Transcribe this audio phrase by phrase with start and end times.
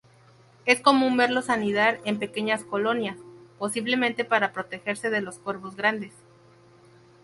[0.65, 3.17] Es común verlos anidar en pequeñas colonias,
[3.59, 6.13] posiblemente para protegerse de los cuervos grandes.